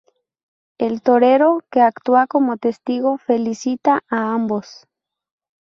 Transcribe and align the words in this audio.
El 0.79 1.03
torero 1.03 1.59
que 1.69 1.81
actúa 1.83 2.25
como 2.25 2.57
testigo 2.57 3.19
felicita 3.19 4.01
a 4.09 4.33
ambos. 4.33 4.87